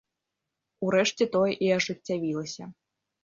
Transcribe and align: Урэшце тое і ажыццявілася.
Урэшце 0.87 1.27
тое 1.35 1.51
і 1.65 1.71
ажыццявілася. 1.77 2.63